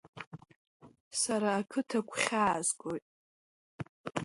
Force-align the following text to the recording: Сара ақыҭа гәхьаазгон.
Сара 1.19 1.49
ақыҭа 1.59 1.99
гәхьаазгон. 2.07 2.99